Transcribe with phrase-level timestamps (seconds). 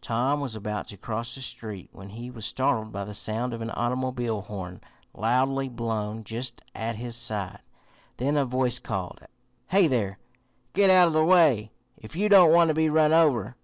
[0.00, 3.60] Tom was about to cross the street when he was startled by the sound of
[3.60, 4.80] an automobile horn
[5.12, 7.60] loudly blown just at his side.
[8.16, 9.20] Then a voice called:
[9.66, 10.18] "Hey, there!
[10.72, 13.54] Git out of the way if you don't want to be run over!"